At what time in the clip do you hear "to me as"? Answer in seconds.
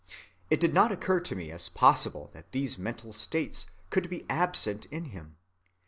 1.19-1.69